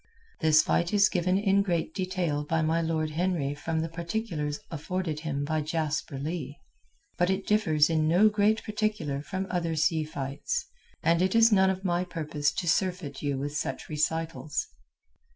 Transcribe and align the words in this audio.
This 0.39 0.63
fight 0.63 0.95
is 0.95 1.09
given 1.09 1.37
in 1.37 1.61
great 1.61 1.93
detail 1.93 2.43
by 2.43 2.63
my 2.63 2.81
Lord 2.81 3.11
Henry 3.11 3.53
from 3.53 3.81
the 3.81 3.87
particulars 3.87 4.59
afforded 4.71 5.19
him 5.19 5.43
by 5.45 5.61
Jasper 5.61 6.17
Leigh. 6.17 6.59
But 7.19 7.29
it 7.29 7.45
differs 7.45 7.87
in 7.87 8.07
no 8.07 8.27
great 8.27 8.63
particular 8.63 9.21
from 9.21 9.45
other 9.51 9.75
sea 9.75 10.03
fights, 10.03 10.65
and 11.03 11.21
it 11.21 11.35
is 11.35 11.51
none 11.51 11.69
of 11.69 11.85
my 11.85 12.03
purpose 12.03 12.51
to 12.53 12.67
surfeit 12.67 13.21
you 13.21 13.37
with 13.37 13.55
such 13.55 13.89
recitals. 13.89 14.65